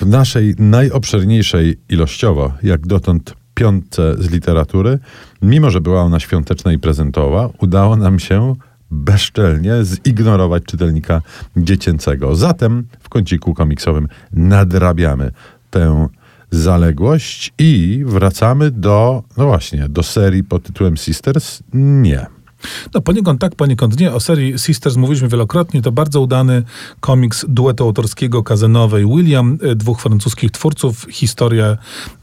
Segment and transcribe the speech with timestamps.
[0.00, 4.98] W naszej najobszerniejszej ilościowo, jak dotąd piątce z literatury,
[5.42, 8.54] mimo że była ona świąteczna i prezentowa, udało nam się
[8.90, 9.72] bezczelnie
[10.06, 11.22] zignorować czytelnika
[11.56, 12.36] dziecięcego.
[12.36, 15.30] Zatem w kąciku komiksowym nadrabiamy
[15.70, 16.08] tę
[16.50, 21.62] zaległość i wracamy do, no właśnie, do serii pod tytułem Sisters?
[21.74, 22.37] Nie.
[22.94, 24.12] No poniekąd tak, poniekąd nie.
[24.12, 25.82] O serii Sisters mówiliśmy wielokrotnie.
[25.82, 26.62] To bardzo udany
[27.00, 31.06] komiks duetu autorskiego Kazenowej William, y, dwóch francuskich twórców.
[31.10, 31.76] Historia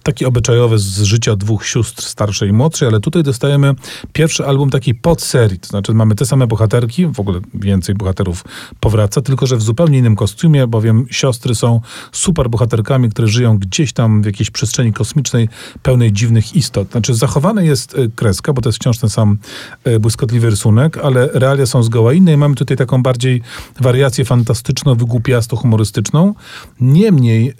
[0.03, 3.73] taki obyczajowy z życia dwóch sióstr, starszej i młodszej, ale tutaj dostajemy
[4.13, 5.59] pierwszy album takiej podserii.
[5.59, 8.43] To znaczy mamy te same bohaterki, w ogóle więcej bohaterów
[8.79, 11.81] powraca, tylko że w zupełnie innym kostiumie, bowiem siostry są
[12.11, 15.49] super bohaterkami, które żyją gdzieś tam w jakiejś przestrzeni kosmicznej,
[15.83, 16.91] pełnej dziwnych istot.
[16.91, 19.37] Znaczy zachowana jest y, kreska, bo to jest wciąż ten sam
[19.87, 23.41] y, błyskotliwy rysunek, ale realia są zgoła inne i mamy tutaj taką bardziej
[23.79, 26.33] wariację fantastyczną, wygłupiasto-humorystyczną.
[26.79, 27.53] Niemniej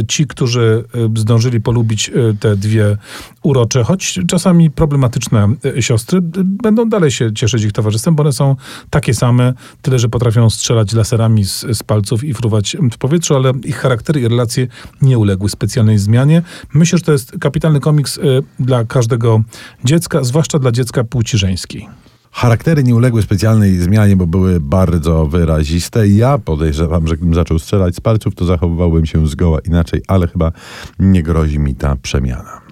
[0.00, 0.84] y, ci, którzy
[1.16, 2.96] zdążyli polubić lubić te dwie
[3.42, 5.48] urocze, choć czasami problematyczne
[5.80, 8.56] siostry, będą dalej się cieszyć ich towarzystwem, bo one są
[8.90, 13.52] takie same, tyle że potrafią strzelać laserami z, z palców i fruwać w powietrzu, ale
[13.64, 14.66] ich charaktery i relacje
[15.02, 16.42] nie uległy specjalnej zmianie.
[16.74, 18.20] Myślę, że to jest kapitalny komiks
[18.60, 19.42] dla każdego
[19.84, 21.88] dziecka, zwłaszcza dla dziecka płci żeńskiej.
[22.32, 26.08] Charaktery nie uległy specjalnej zmianie, bo były bardzo wyraziste.
[26.08, 30.52] Ja podejrzewam, że gdybym zaczął strzelać z palców, to zachowywałbym się zgoła inaczej, ale chyba
[30.98, 32.67] nie grozi mi ta przemiana.